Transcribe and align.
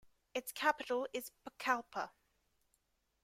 Its 0.33 0.51
capital 0.51 1.07
is 1.13 1.29
Pucallpa. 1.45 2.09